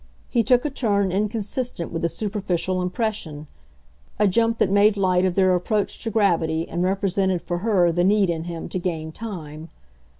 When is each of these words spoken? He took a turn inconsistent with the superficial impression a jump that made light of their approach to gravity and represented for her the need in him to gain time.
He 0.29 0.41
took 0.41 0.65
a 0.65 0.71
turn 0.71 1.11
inconsistent 1.11 1.91
with 1.91 2.01
the 2.01 2.09
superficial 2.09 2.81
impression 2.81 3.45
a 4.17 4.27
jump 4.27 4.57
that 4.57 4.71
made 4.71 4.97
light 4.97 5.25
of 5.25 5.35
their 5.35 5.53
approach 5.53 6.01
to 6.01 6.09
gravity 6.09 6.67
and 6.67 6.81
represented 6.81 7.43
for 7.43 7.59
her 7.59 7.91
the 7.91 8.03
need 8.03 8.31
in 8.31 8.45
him 8.45 8.67
to 8.69 8.79
gain 8.79 9.11
time. 9.11 9.69